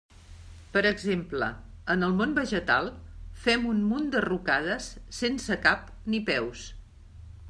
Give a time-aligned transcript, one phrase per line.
[0.75, 1.49] Per exemple,
[1.95, 2.89] en el món vegetal
[3.43, 4.89] fem un munt de rucades
[5.21, 5.85] sense cap
[6.15, 6.65] ni peus.